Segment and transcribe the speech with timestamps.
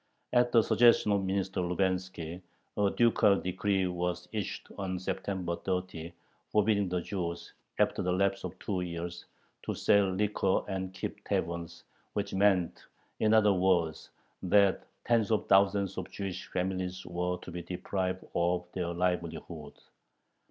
[0.33, 2.41] At the suggestion of Minister Lubenski,
[2.75, 6.11] a ducal decree was issued on September 30
[6.51, 9.25] forbidding the Jews, after the lapse of two years,
[9.61, 11.83] to sell liquor and keep taverns,
[12.13, 12.83] which meant,
[13.19, 14.09] in other words,
[14.41, 19.73] that tens of thousands of Jewish families were to be deprived of their livelihood.